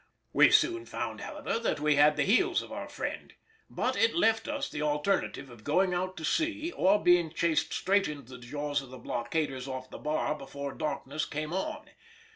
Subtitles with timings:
[0.33, 3.35] We soon found however, that we had the heels of our friend,
[3.69, 8.07] but it left us the alternative of going out to sea or being chased straight
[8.07, 11.91] into the jaws of the blockaders off the bar before darkness came on.